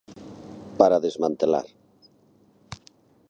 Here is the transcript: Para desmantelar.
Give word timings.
Para 0.79 1.01
desmantelar. 1.05 1.67